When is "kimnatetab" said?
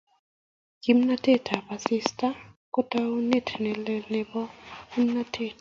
0.81-1.63